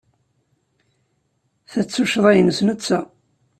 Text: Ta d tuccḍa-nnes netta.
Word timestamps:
Ta 1.71 1.81
d 1.85 1.87
tuccḍa-nnes 1.87 2.59
netta. 2.67 2.99